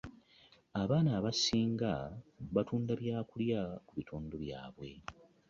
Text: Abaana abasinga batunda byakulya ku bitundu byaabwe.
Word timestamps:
Abaana 0.81 1.09
abasinga 1.19 1.91
batunda 2.55 2.91
byakulya 3.01 3.61
ku 3.87 3.91
bitundu 3.97 4.35
byaabwe. 4.43 4.89